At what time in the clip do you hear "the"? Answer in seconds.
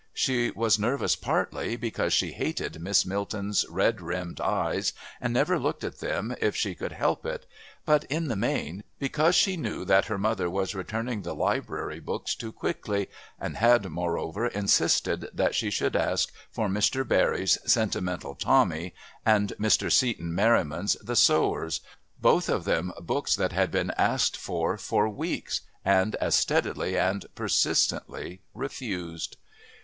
8.27-8.35, 11.21-11.35, 21.03-21.15